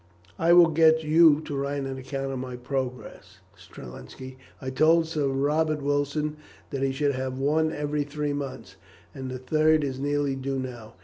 "I 0.39 0.51
will 0.53 0.69
get 0.69 1.03
you 1.03 1.41
to 1.41 1.55
write 1.55 1.83
an 1.83 1.99
account 1.99 2.31
of 2.31 2.39
my 2.39 2.55
progress, 2.55 3.37
Strelinski. 3.55 4.37
I 4.59 4.71
told 4.71 5.05
Sir 5.05 5.27
Robert 5.27 5.83
Wilson 5.83 6.37
that 6.71 6.81
he 6.81 6.91
should 6.91 7.13
have 7.13 7.37
one 7.37 7.71
every 7.71 8.03
three 8.03 8.33
months, 8.33 8.77
and 9.13 9.29
the 9.29 9.37
third 9.37 9.83
is 9.83 9.99
nearly 9.99 10.35
due 10.35 10.57
now. 10.57 10.95